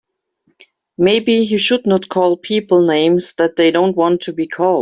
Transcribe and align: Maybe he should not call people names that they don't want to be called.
Maybe 0.97 1.45
he 1.45 1.59
should 1.59 1.85
not 1.85 2.09
call 2.09 2.35
people 2.35 2.87
names 2.87 3.35
that 3.35 3.55
they 3.55 3.69
don't 3.69 3.95
want 3.95 4.21
to 4.21 4.33
be 4.33 4.47
called. 4.47 4.79